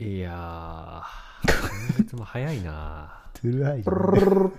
[0.00, 3.20] いやー、今月も早いな。
[3.34, 4.52] トゥルアイじゃない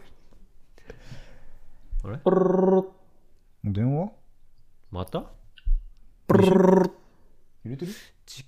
[2.04, 3.71] あれ？
[3.71, 4.12] 電話？
[4.91, 5.23] また？
[6.28, 6.41] 入
[7.65, 7.91] れてる？
[8.25, 8.44] じ、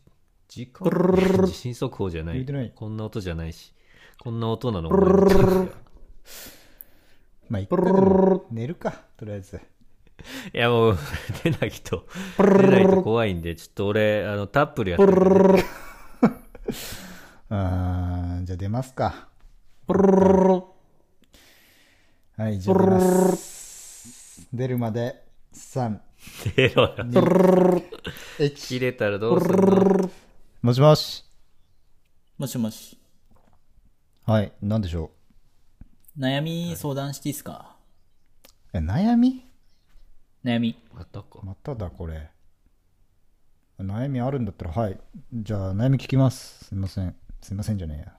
[0.50, 1.46] 時間？
[1.46, 2.36] 地震速報じゃない。
[2.36, 2.74] 入れてない。
[2.76, 3.74] こんな音じゃないし。
[4.20, 4.90] こんな音なの？
[4.90, 5.68] お前の近くでは
[7.48, 9.62] まあ、一回でも寝るか、とりあえず。
[10.54, 10.98] いやもう、
[11.44, 12.06] 出ないと、
[12.38, 15.64] 出ないと怖いんで、ちょっと俺、あの、タップルやってるんで
[17.54, 19.28] あーじゃあ出ますか。
[22.38, 23.02] はい、じゃあ出ま
[23.36, 24.48] す。
[24.54, 25.22] 出るまで、
[25.54, 26.00] 3、
[26.56, 27.82] 出ろよ。
[28.56, 29.58] 切れたらどうする
[30.62, 31.26] もしもし。
[32.38, 32.98] もしもし。
[34.26, 35.12] はい、なんでしょ
[36.18, 37.76] う悩み相談していいですか。
[38.72, 39.46] え、悩み
[40.46, 40.82] 悩み。
[40.94, 41.40] またか。
[41.44, 42.30] まただ、これ。
[43.78, 45.00] 悩みあるんだったら、はい。
[45.34, 46.66] じゃあ、悩み聞きます。
[46.66, 47.16] すいません。
[47.42, 48.14] すいませんじゃねえや。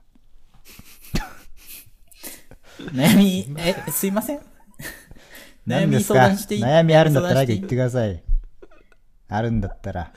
[2.91, 4.39] 悩み、え、すいません？
[5.67, 6.63] 悩み相談していい？
[6.63, 8.21] 悩みあるんだったら言ってください。
[9.29, 10.13] あるんだったら。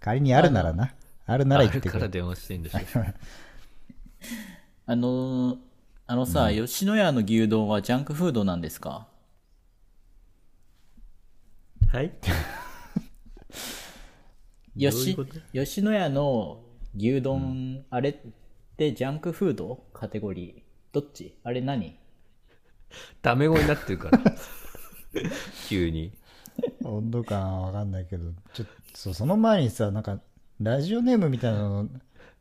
[0.00, 0.94] 仮にあるならな。
[1.26, 1.98] あるならある言ってくれ。
[2.00, 2.78] から電話してんでしょ。
[4.86, 5.58] あのー、
[6.06, 9.08] あのさ、吉野家の牛丼はジャンクフードなんですか？
[11.90, 12.12] はい？
[14.76, 15.16] どうい
[15.66, 16.60] 吉野家の
[16.96, 18.20] 牛丼、あれ
[18.74, 19.84] ってジャンクフード？
[19.92, 21.36] カテゴリーどっち？
[21.44, 21.96] あれ何？
[23.22, 24.20] ダメ語になってるから。
[25.68, 26.12] 急に。
[26.84, 30.20] 温度感はわかんないけど、ちょっと、そうその前にさ、なんか、
[30.60, 31.88] ラジオネームみたいなの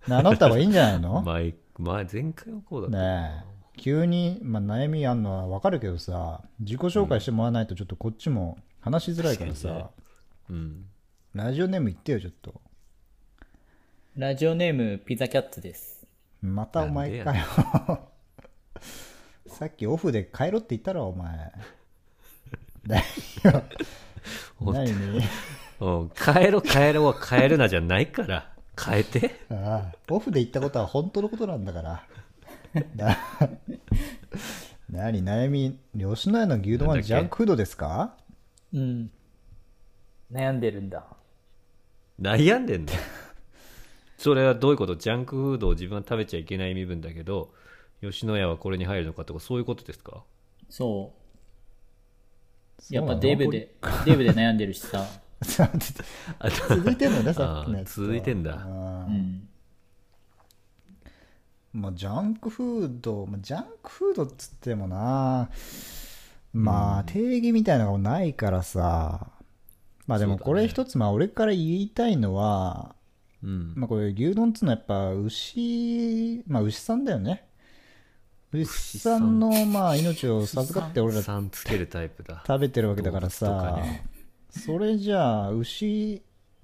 [0.07, 1.21] 名乗った方がいいんじゃないの？
[1.21, 2.97] 前、前、前回はこうだった。
[2.97, 3.53] ねえ。
[3.79, 9.91] 急に、まあ、悩みあんのはわかるけどさ、自己紹介してもらわないとちょっとこっちも話しづらいからさ、
[10.49, 10.85] うん。
[11.33, 12.61] ラジオネーム言ってよ、ちょっと。
[14.15, 15.92] ラジオネームピザキャッツです。
[16.43, 17.45] またお前かよ。
[19.47, 21.51] さっきオフで帰ろって言ったろ、お前。
[22.85, 23.03] だよ。
[24.61, 24.91] 何？
[25.79, 28.51] うん帰ろ、帰ろは帰るなじゃないから。
[28.81, 29.39] 変えて。
[29.49, 32.05] ああオフで言ったことは本当のことなんだから。
[32.95, 33.17] だ
[34.89, 35.23] 何？
[35.23, 38.15] 悩み、吉野家の牛丼はジャンクフードですか？
[38.73, 39.11] うん。
[40.31, 41.05] 悩んでるんだ。
[42.19, 42.99] 悩んでんだよ。
[44.23, 44.95] それはどういうこと？
[44.95, 47.53] ジャンクフードを自分は食べちゃいけない身分だけど、
[48.01, 50.23] 吉野家はこれに入るのかとか、そういうことですか？
[50.69, 51.11] そ
[52.89, 52.93] う。
[52.93, 53.75] やっぱデブで、
[54.05, 55.05] デブで悩んでるしさ。
[56.39, 58.01] あ 続いてんのね、 さっきのやあつと。
[58.03, 58.55] 続いてんだ。
[58.55, 59.49] うん。
[61.73, 65.49] まあ、ジャンクフード、まあ、ジャンクフードっつってもな、
[66.53, 69.31] まあ、定義みたいなのがないからさ、
[70.07, 72.95] まあでもこれ一つ、まあ俺から言いたいのは、
[73.43, 73.73] うん。
[73.75, 77.45] まあこれ牛丼っつうのはやっぱ牛、まあ牛さんだよね。
[78.51, 82.43] 牛さんのまあ命を授かって俺らつけるタイプだ。
[82.47, 84.05] 食べてるわけだからさ、ね
[84.49, 86.21] それじゃあ牛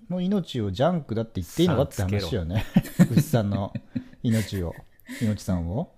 [0.10, 2.66] の命をジャンクだって言っていいのかって話よね。
[3.12, 3.74] 牛さんの
[4.22, 4.74] 命を、
[5.22, 5.92] 猪木さんを。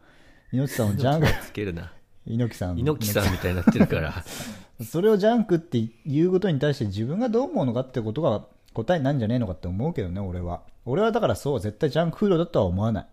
[0.52, 1.94] 猪木さんをジャンク、つけるな。
[2.26, 2.78] 猪木さん。
[2.78, 4.24] 猪木さんみたいになってるから。
[4.84, 10.64] それをジャンクって言うことに対して自分がどう思うのかってことが答えなんじゃねえのかって思うけどね、俺は。
[10.86, 13.08] 俺はだからそう、絶対ジャンクフードだとは思わない。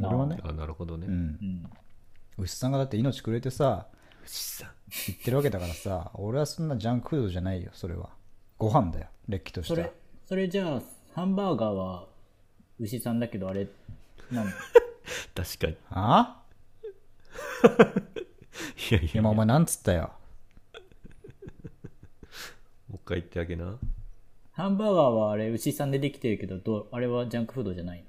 [0.00, 0.38] 俺はね。
[0.42, 1.06] あなるほどね。
[1.06, 1.12] うん。
[1.14, 1.70] うん。
[2.38, 3.86] 牛さんがだって命くれてさ、
[4.24, 4.70] 牛さん。
[5.06, 8.10] 言ってるわけだからさ、俺はそんなジャンクフードじゃないよ、それは。
[8.58, 9.92] ご飯だよ、れっきとしたそれ。、
[10.26, 10.82] それじゃあ、
[11.14, 12.06] ハンバーガーは
[12.78, 13.66] 牛さんだけどあれ、
[14.30, 14.46] なん
[15.34, 15.76] 確かに。
[15.90, 16.42] あ？
[18.90, 20.12] いやいや、今お前なんつったよ。
[22.88, 23.78] もう一回言ってあげな。
[24.52, 28.04] ハンバーガーはあれ牛さんでできてるけど、どうあれはジャンクフードじゃない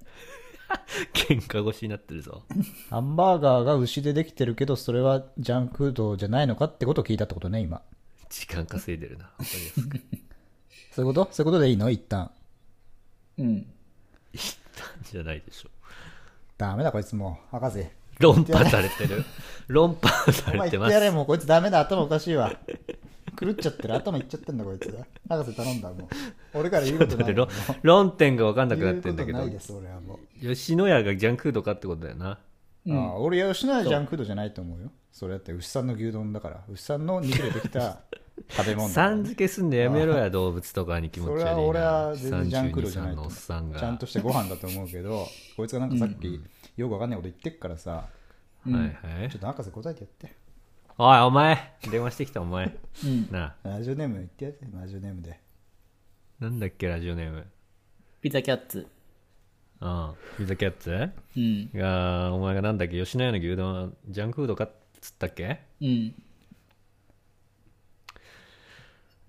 [1.14, 2.44] 喧嘩腰になってるぞ。
[2.90, 7.82] ハンバーガーが牛でできてるけど、それはジャンクフードじゃないのかってことを聞いたってことね、今。
[8.30, 9.26] 時間稼いでるな。
[9.26, 10.02] わかりやすく。
[10.94, 11.30] そういうこと？
[11.34, 11.90] そういうことでいいの？
[11.90, 12.32] 一旦。
[13.38, 13.66] うん。
[15.12, 15.70] じゃないでしょ。
[16.58, 17.58] ダメだ、こいつもう。
[17.58, 17.86] 博士。
[18.20, 19.24] 論破されてる。
[19.68, 20.90] 論破さお前れてます。
[20.90, 22.52] 言ってやれ、もうこいつダメだ、頭おかしいわ。
[23.46, 24.98] 狂っちゃってる、頭いっちゃってんだ、こいつ。
[25.30, 26.08] 博士頼んだ、もう。
[26.60, 27.18] 俺から言うことない。
[27.20, 27.48] だって論
[27.82, 30.46] 論点が分かんなくな言うこってんだけどとないです、俺はもう。
[30.46, 32.40] 吉野家がジャンクフードかってことだよな。
[32.90, 34.92] ああ俺、吉野家ジャンクフードじゃないと思うよ。
[35.12, 36.64] それだって牛さんの牛丼だから。
[36.70, 38.00] 牛さんの肉でできた
[38.50, 41.52] 食べ物だからさん付けすんのやめろや、動物とかに気持ち悪いな。
[41.52, 43.80] それは俺は全然ジャンクフードじゃない32 3のおと思うっさんが。
[43.80, 46.42] ちゃんとしてご飯だと思うけど、こいつがなんかさっき、
[46.76, 48.08] よくわかんないこと言ってっからさ、は
[48.70, 49.38] いはいちょ。
[49.38, 50.43] っと博士答えてやって。
[50.98, 52.72] おい、お前電話してきたお前。
[53.04, 53.28] うん。
[53.32, 55.40] なあ、ラジオネーム言ってやって、ラジオネームで。
[56.40, 57.48] なんだっけ、ラジオネーム。
[58.22, 58.88] ピザキャッツ。
[59.82, 61.10] うんピザキャッツ？
[61.36, 61.72] うん。
[61.74, 63.04] がお前がなんだっけ？
[63.04, 65.60] 吉野家の牛丼はジャンクフードかっつったっけ？
[65.82, 66.16] うん。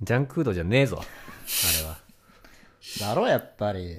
[0.02, 1.02] ジャンクフードじゃねえぞ
[3.00, 3.98] だろやっぱり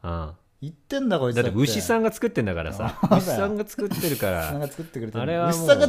[0.00, 1.58] あれは言ってんだこいつうんだって。
[1.58, 2.98] 牛さんんが作ってんだからさ。
[3.08, 4.40] あ牛さんが作ってるから。
[4.40, 4.68] 牛さんが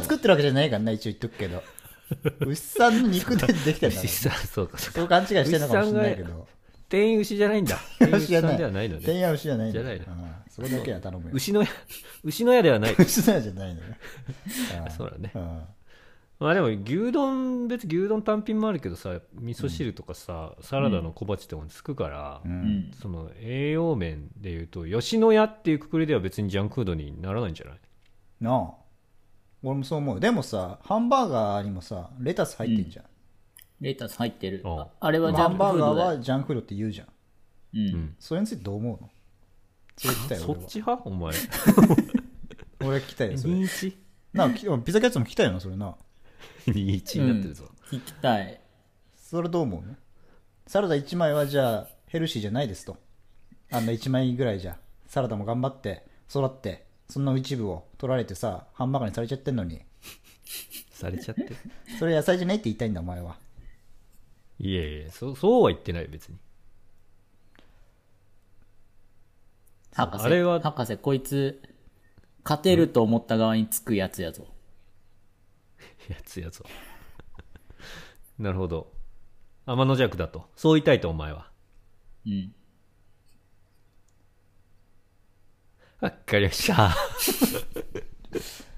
[0.00, 1.62] 作ってるわけじゃないからな一応言っとくけど。
[2.46, 6.46] 牛さんの肉でできてんだ牛さんそうかそう勘違いしてんのかもしれないけど。
[6.88, 7.78] 店員牛じゃないんだ。
[7.98, 8.96] 店員牛じゃない牛さんではないの。
[8.96, 10.00] ね店員は牛じゃないんだじゃない
[10.50, 11.30] それだけは頼むよ。
[11.32, 11.64] 牛の
[12.24, 12.94] 牛の屋ではない。
[12.98, 13.86] 牛の屋じゃないのよ
[14.84, 15.32] うんそうだね。
[15.34, 15.62] うん
[16.42, 22.54] まあでも牛丼別に牛丼単品もあるけどさ味噌汁とかさ、サラダの小鉢とかにつくから、ううん。
[22.78, 22.90] ん。
[23.00, 27.78] その栄養面でいうと吉野家っていうくくりでは別にジャンクフードにならないんじゃない？
[28.40, 28.74] なあ。
[29.62, 30.20] 俺もそう思う。
[30.20, 33.04] でもさハンバーガーにもさレタス入ってんじゃん、
[33.80, 34.62] レタス入ってる。
[34.64, 35.06] ああ。
[35.06, 36.08] あれはジャンクハンバーガーフードだよ。
[36.16, 37.08] はジャンクフードって言うじゃん。
[37.74, 38.16] うん。
[38.18, 39.10] それについてどう思うの？
[39.96, 40.66] それ聞きたいよそ俺は。
[40.66, 41.02] っち派？
[41.08, 41.34] お前。
[42.84, 43.54] 俺聞きたいよそれ。
[43.54, 43.94] 21
[44.32, 45.94] なあきピザキャッツも聞きたいよなそれな
[46.66, 48.60] 21になってるぞ、聞きたい。
[49.16, 49.82] それどう思う？
[49.82, 49.96] の
[50.66, 52.98] サラダ1枚はじゃあヘルシーじゃないですと。
[53.70, 54.78] あんな1枚ぐらいじゃ。
[55.06, 59.82] サラダも頑張って育ってそんな一部を取られてさハンバーガーにされちゃってんのに。
[60.90, 61.56] されちゃってる？
[61.98, 63.38] それ野菜じゃないって言いたいんだお前は。
[64.58, 66.38] いやいやそそうは言ってないよ別に。
[69.94, 71.60] 博士、あれは博士、こいつ、
[72.44, 74.46] 勝てると思った側につくやつやぞ。
[76.08, 76.64] やつやぞ。
[78.38, 78.92] なるほど。
[79.66, 80.50] 天の弱だと。
[80.56, 81.50] そう言いたいとお前は。
[82.26, 82.54] うん。
[86.00, 86.96] わかりました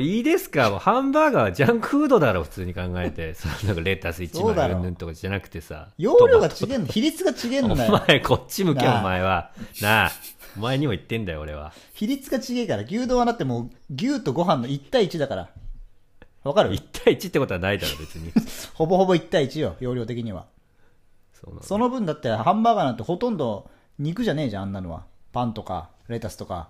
[0.00, 0.70] いいですか？
[0.70, 3.34] もうハンバーガーはジャンクフードだろ普通に考えて。
[3.36, 4.74] そのなんかレタス1そうだろ。
[4.74, 5.88] 枚うんぬんとかじゃなくてさ。
[5.98, 9.50] 容量が違えんの比率が違えんおのよ前こっち向けお前は。
[9.82, 10.10] なあ。
[10.56, 11.72] お前にも言ってんだよ俺は。
[11.92, 15.48] 比率が違えから牛丼はだってもう牛とご飯の1対1だから。
[16.44, 18.32] わかる？1対1ってことはないだろ別に。
[18.72, 20.46] ほぼほぼ1対1よ容量的には。
[21.34, 23.68] そその分だってハンバーガーなんてほとんど
[23.98, 25.04] 肉じゃねえじゃんあんなのは。
[25.32, 26.68] パンとかレタスとか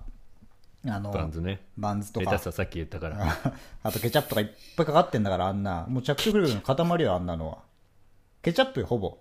[0.91, 1.61] あのバンズね。
[1.77, 2.27] バンズとか。
[2.27, 3.37] レタスはさっき言ったから。
[3.83, 4.47] あとケチャップとかいっ
[4.77, 5.87] ぱいかかってんだからあんな。
[5.89, 7.59] もう着色料の塊よあんなのは。
[8.43, 9.19] ケチャップよほぼ。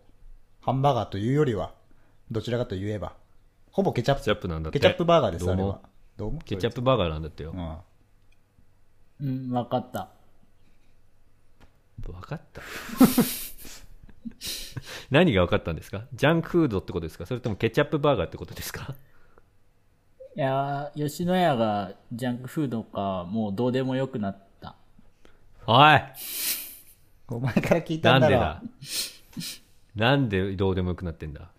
[0.61, 1.73] ハンバーガーというよりは
[2.31, 3.13] どちらかと言えば。
[3.71, 4.21] ほぼケチャップ。
[4.21, 4.79] ケチャップなんだって。
[4.79, 5.79] ケチャップバーガーですどうもあれは。
[6.17, 7.51] どうもケチャップバーガーなんだってよ。
[9.21, 9.37] うん。
[9.47, 10.09] うん、わかった。
[12.01, 12.61] 分かった。
[15.09, 16.05] 何が分かったんですか？
[16.13, 17.25] ジャンクフードってことですか？
[17.25, 18.93] それともケチャップバーガーってことですか？
[20.37, 24.75] いやー、吉野家がジャンクフードか、もうどうでもよくなった。
[25.65, 26.01] おい。
[27.29, 28.37] お前から聞いただろ。
[29.95, 30.45] なんんでだ？
[30.49, 31.49] なんでどうでもよくなってんだ？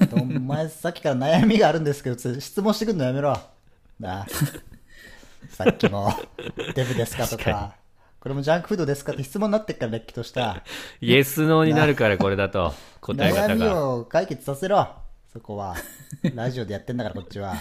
[0.00, 3.36] あとお前さっきから悩みがあるんですけどつ質問してくんのやめろ。
[3.98, 4.26] なあ。
[5.48, 6.12] さっきも
[6.76, 7.74] デブですかとか。
[8.20, 10.62] これもジャンクフードですかって質問になってっかられっきとした。
[11.00, 12.72] イエスノーになるからこれだと。
[13.00, 14.88] 答え悩み方がを解決させろ。
[15.32, 15.74] そこは。
[16.32, 17.56] ラジオでやってんだからこっちは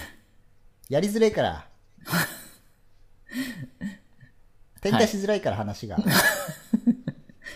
[0.89, 1.67] やりづらいから。
[4.81, 6.05] 展開しづらいから話が、はい。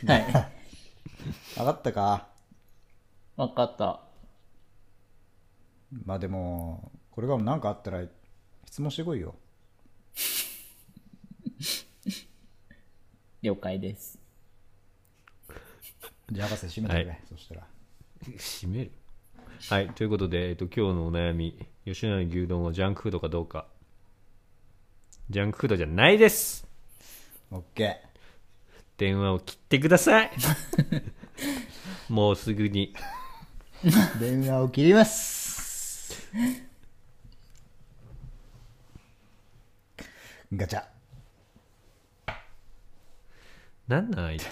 [1.55, 2.27] 分かったか？
[3.35, 4.01] わかった。
[6.05, 8.03] まあでもこれが何かあったら
[8.65, 9.35] 質問してこいよ。
[13.41, 14.19] 了解です。
[16.31, 17.23] じゃあ博士閉めてくれ、はい。
[17.29, 17.67] そしたら。
[18.25, 18.91] 閉める？
[19.69, 23.65] はいということで、えっと、今日のお悩み吉野家の牛丼はジャンクフードかどうか。
[25.29, 26.65] ジャンクフードじゃないです。
[27.51, 28.01] オッケ
[28.97, 30.31] 電話を切ってください。
[32.07, 32.93] もうすぐに。
[33.83, 36.13] ー電話を切ります。
[40.53, 40.83] ガチャ。
[43.87, 44.45] なんなんあいつ。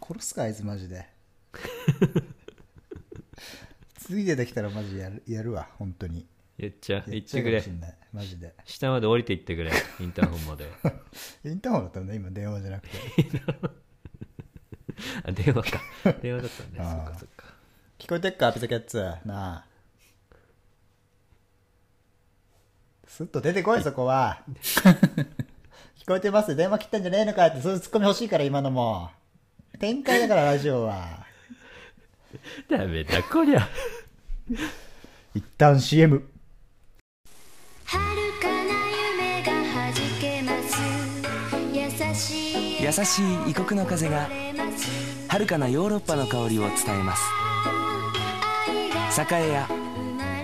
[0.00, 1.06] 殺すかあいつマジで
[4.10, 6.26] 次出てきたらマジやるやるわ本当に。
[6.58, 7.62] やっちゃや言ってくれ。
[8.12, 8.52] マジで。
[8.64, 9.70] 下まで降りていってくれ。
[10.00, 10.64] インターホンまで。
[11.48, 12.98] インターホンだったんだ今電話じゃなくて。
[15.24, 15.80] あ電話か。
[16.20, 16.78] 電話だったんね。
[16.80, 17.44] あーそっかそっか。
[18.00, 19.64] 聞こえてっかピザキャッツなあ。
[23.06, 24.42] すっと出てこいそこは。
[25.96, 26.56] 聞こえてます？
[26.56, 29.10] 電話切ったんじゃねえのかってそういうツッコミ欲しいから今のも。
[29.78, 31.26] 展開だからラジオは。
[32.68, 33.68] ダメだこりゃ
[35.34, 36.22] 一旦 CM
[37.86, 37.98] 遥
[38.40, 38.62] かな
[39.12, 40.78] 夢がはじけます。
[41.72, 44.88] 優しい優しい異国の風が晴れます
[45.28, 47.22] 遥かなヨーロッパの香りを伝えます。
[49.32, 49.68] 栄屋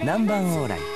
[0.02, 0.96] 南蛮往来